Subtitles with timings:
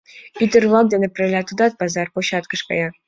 [0.43, 2.87] Ӱдыр-влак дене пырля тудат пазар площадьыш кая.